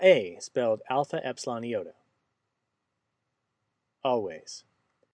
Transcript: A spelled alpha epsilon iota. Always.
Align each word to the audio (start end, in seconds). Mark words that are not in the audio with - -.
A 0.00 0.38
spelled 0.40 0.82
alpha 0.88 1.24
epsilon 1.26 1.64
iota. 1.64 1.94
Always. 4.04 4.64